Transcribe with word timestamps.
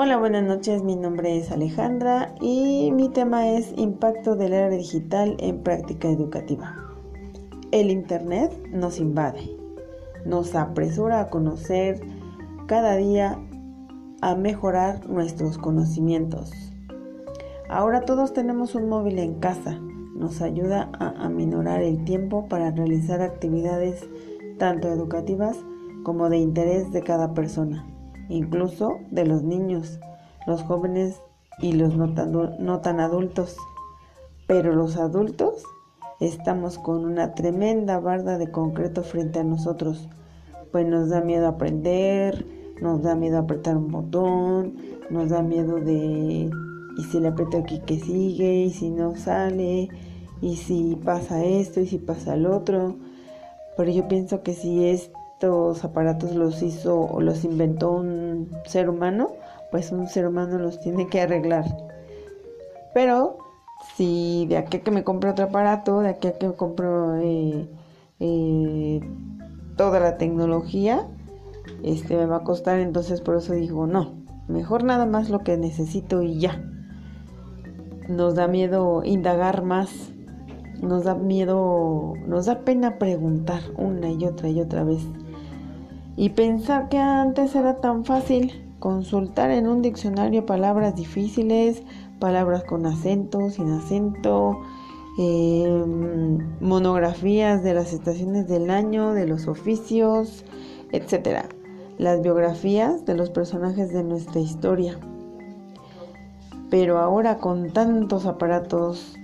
Hola, 0.00 0.16
buenas 0.16 0.44
noches. 0.44 0.84
Mi 0.84 0.94
nombre 0.94 1.36
es 1.36 1.50
Alejandra 1.50 2.32
y 2.40 2.92
mi 2.92 3.08
tema 3.08 3.48
es 3.48 3.76
impacto 3.76 4.36
del 4.36 4.52
era 4.52 4.70
digital 4.70 5.34
en 5.40 5.64
práctica 5.64 6.08
educativa. 6.08 6.76
El 7.72 7.90
Internet 7.90 8.52
nos 8.70 9.00
invade, 9.00 9.58
nos 10.24 10.54
apresura 10.54 11.20
a 11.20 11.30
conocer 11.30 12.00
cada 12.66 12.94
día, 12.94 13.40
a 14.20 14.36
mejorar 14.36 15.04
nuestros 15.08 15.58
conocimientos. 15.58 16.52
Ahora 17.68 18.02
todos 18.02 18.32
tenemos 18.32 18.76
un 18.76 18.88
móvil 18.88 19.18
en 19.18 19.40
casa, 19.40 19.80
nos 20.14 20.42
ayuda 20.42 20.92
a 21.00 21.08
aminorar 21.26 21.82
el 21.82 22.04
tiempo 22.04 22.46
para 22.46 22.70
realizar 22.70 23.20
actividades 23.20 24.08
tanto 24.60 24.86
educativas 24.86 25.56
como 26.04 26.28
de 26.28 26.38
interés 26.38 26.92
de 26.92 27.02
cada 27.02 27.34
persona 27.34 27.84
incluso 28.28 28.98
de 29.10 29.24
los 29.24 29.42
niños, 29.42 29.98
los 30.46 30.62
jóvenes 30.62 31.20
y 31.60 31.72
los 31.72 31.96
no 31.96 32.80
tan, 32.80 33.00
adultos. 33.00 33.56
Pero 34.46 34.72
los 34.74 34.96
adultos 34.96 35.62
estamos 36.20 36.78
con 36.78 37.04
una 37.04 37.34
tremenda 37.34 38.00
barda 38.00 38.38
de 38.38 38.50
concreto 38.50 39.02
frente 39.02 39.40
a 39.40 39.44
nosotros, 39.44 40.08
pues 40.72 40.86
nos 40.86 41.10
da 41.10 41.20
miedo 41.20 41.48
aprender, 41.48 42.46
nos 42.80 43.02
da 43.02 43.14
miedo 43.14 43.38
apretar 43.38 43.76
un 43.76 43.88
botón, 43.88 44.76
nos 45.10 45.30
da 45.30 45.42
miedo 45.42 45.76
de 45.76 46.50
y 46.98 47.04
si 47.04 47.20
le 47.20 47.28
aprieto 47.28 47.58
aquí 47.58 47.80
que 47.80 48.00
sigue 48.00 48.64
y 48.64 48.70
si 48.70 48.90
no 48.90 49.14
sale 49.14 49.88
y 50.40 50.56
si 50.56 50.98
pasa 51.04 51.44
esto 51.44 51.80
y 51.80 51.86
si 51.86 51.98
pasa 51.98 52.34
el 52.34 52.46
otro. 52.46 52.96
Pero 53.76 53.90
yo 53.90 54.08
pienso 54.08 54.42
que 54.42 54.54
si 54.54 54.84
es 54.86 55.10
estos 55.38 55.84
aparatos 55.84 56.34
los 56.34 56.64
hizo 56.64 57.00
o 57.00 57.20
los 57.20 57.44
inventó 57.44 57.92
un 57.92 58.50
ser 58.64 58.90
humano, 58.90 59.28
pues 59.70 59.92
un 59.92 60.08
ser 60.08 60.26
humano 60.26 60.58
los 60.58 60.80
tiene 60.80 61.06
que 61.06 61.20
arreglar. 61.20 61.64
Pero 62.92 63.38
si 63.94 64.46
de 64.48 64.56
aquí 64.56 64.78
a 64.78 64.80
que 64.80 64.90
me 64.90 65.04
compre 65.04 65.30
otro 65.30 65.44
aparato, 65.44 66.00
de 66.00 66.08
aquí 66.08 66.26
a 66.26 66.32
que 66.32 66.48
me 66.48 66.54
compro 66.54 67.20
eh, 67.20 67.68
eh, 68.18 69.00
toda 69.76 70.00
la 70.00 70.18
tecnología, 70.18 71.06
este 71.84 72.16
me 72.16 72.26
va 72.26 72.38
a 72.38 72.42
costar, 72.42 72.80
entonces 72.80 73.20
por 73.20 73.36
eso 73.36 73.52
digo, 73.52 73.86
no, 73.86 74.14
mejor 74.48 74.82
nada 74.82 75.06
más 75.06 75.30
lo 75.30 75.44
que 75.44 75.56
necesito 75.56 76.20
y 76.20 76.40
ya. 76.40 76.60
Nos 78.08 78.34
da 78.34 78.48
miedo 78.48 79.04
indagar 79.04 79.62
más, 79.62 80.12
nos 80.82 81.04
da 81.04 81.14
miedo, 81.14 82.14
nos 82.26 82.46
da 82.46 82.64
pena 82.64 82.98
preguntar 82.98 83.60
una 83.76 84.10
y 84.10 84.24
otra 84.24 84.48
y 84.48 84.60
otra 84.60 84.82
vez. 84.82 85.06
Y 86.18 86.30
pensar 86.30 86.88
que 86.88 86.98
antes 86.98 87.54
era 87.54 87.80
tan 87.80 88.04
fácil 88.04 88.74
consultar 88.80 89.52
en 89.52 89.68
un 89.68 89.82
diccionario 89.82 90.44
palabras 90.44 90.96
difíciles, 90.96 91.84
palabras 92.18 92.64
con 92.64 92.86
acento, 92.86 93.50
sin 93.50 93.70
acento, 93.70 94.58
em, 95.16 96.38
monografías 96.60 97.62
de 97.62 97.72
las 97.72 97.92
estaciones 97.92 98.48
del 98.48 98.68
año, 98.68 99.12
de 99.12 99.28
los 99.28 99.46
oficios, 99.46 100.44
etc. 100.90 101.46
Las 101.98 102.20
biografías 102.20 103.06
de 103.06 103.14
los 103.14 103.30
personajes 103.30 103.92
de 103.92 104.02
nuestra 104.02 104.40
historia. 104.40 104.98
Pero 106.68 106.98
ahora 106.98 107.36
con 107.36 107.70
tantos 107.70 108.26
aparatos 108.26 109.14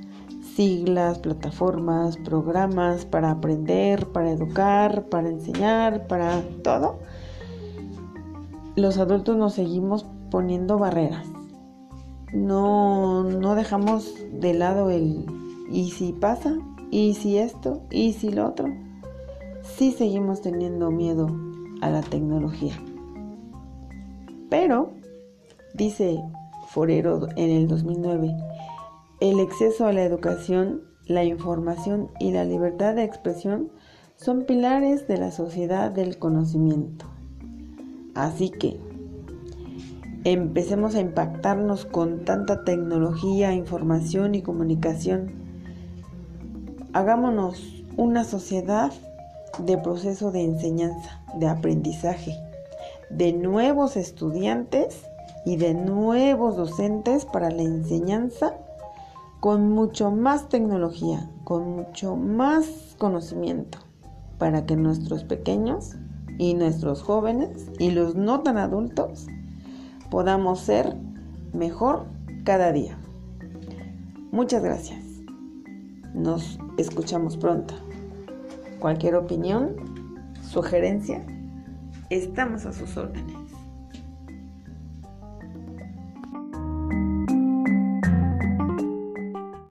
siglas, 0.54 1.18
plataformas, 1.18 2.16
programas 2.18 3.04
para 3.04 3.30
aprender, 3.30 4.06
para 4.06 4.30
educar, 4.30 5.06
para 5.06 5.28
enseñar, 5.28 6.06
para 6.06 6.42
todo, 6.62 6.98
los 8.76 8.98
adultos 8.98 9.36
nos 9.36 9.54
seguimos 9.54 10.06
poniendo 10.30 10.78
barreras. 10.78 11.26
No, 12.32 13.24
no 13.24 13.54
dejamos 13.54 14.14
de 14.32 14.54
lado 14.54 14.90
el 14.90 15.26
y 15.70 15.90
si 15.90 16.12
pasa, 16.12 16.56
y 16.90 17.14
si 17.14 17.38
esto, 17.38 17.82
y 17.90 18.12
si 18.12 18.30
lo 18.30 18.46
otro. 18.46 18.68
Sí 19.62 19.92
seguimos 19.92 20.42
teniendo 20.42 20.90
miedo 20.90 21.28
a 21.80 21.90
la 21.90 22.02
tecnología. 22.02 22.74
Pero, 24.50 24.92
dice 25.74 26.20
Forero 26.68 27.28
en 27.36 27.50
el 27.50 27.66
2009, 27.66 28.34
el 29.30 29.40
exceso 29.40 29.86
a 29.86 29.92
la 29.94 30.02
educación, 30.02 30.82
la 31.06 31.24
información 31.24 32.10
y 32.20 32.32
la 32.32 32.44
libertad 32.44 32.94
de 32.94 33.04
expresión 33.04 33.70
son 34.16 34.44
pilares 34.44 35.08
de 35.08 35.16
la 35.16 35.30
sociedad 35.30 35.90
del 35.90 36.18
conocimiento. 36.18 37.06
Así 38.14 38.50
que 38.50 38.78
empecemos 40.24 40.94
a 40.94 41.00
impactarnos 41.00 41.86
con 41.86 42.26
tanta 42.26 42.64
tecnología, 42.64 43.54
información 43.54 44.34
y 44.34 44.42
comunicación. 44.42 45.32
Hagámonos 46.92 47.82
una 47.96 48.24
sociedad 48.24 48.92
de 49.58 49.78
proceso 49.78 50.32
de 50.32 50.42
enseñanza, 50.42 51.22
de 51.38 51.48
aprendizaje, 51.48 52.34
de 53.08 53.32
nuevos 53.32 53.96
estudiantes 53.96 55.06
y 55.46 55.56
de 55.56 55.72
nuevos 55.72 56.58
docentes 56.58 57.24
para 57.24 57.50
la 57.50 57.62
enseñanza 57.62 58.54
con 59.44 59.72
mucho 59.72 60.10
más 60.10 60.48
tecnología, 60.48 61.28
con 61.44 61.76
mucho 61.76 62.16
más 62.16 62.96
conocimiento, 62.96 63.76
para 64.38 64.64
que 64.64 64.74
nuestros 64.74 65.22
pequeños 65.22 65.96
y 66.38 66.54
nuestros 66.54 67.02
jóvenes 67.02 67.70
y 67.78 67.90
los 67.90 68.14
no 68.14 68.40
tan 68.40 68.56
adultos 68.56 69.26
podamos 70.10 70.60
ser 70.60 70.96
mejor 71.52 72.06
cada 72.44 72.72
día. 72.72 72.96
Muchas 74.32 74.62
gracias. 74.62 75.04
Nos 76.14 76.58
escuchamos 76.78 77.36
pronto. 77.36 77.74
Cualquier 78.78 79.14
opinión, 79.14 79.76
sugerencia, 80.40 81.22
estamos 82.08 82.64
a 82.64 82.72
sus 82.72 82.96
órdenes. 82.96 83.36